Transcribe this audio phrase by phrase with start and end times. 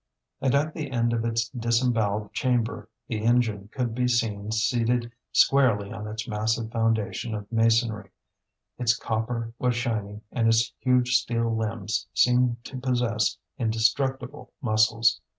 [0.41, 5.93] And at the end of its disembowelled chamber, the engine could be seen seated squarely
[5.93, 8.09] on its massive foundation of masonry;
[8.79, 15.21] its copper was shining and its huge steel limbs seemed to possess indestructible muscles.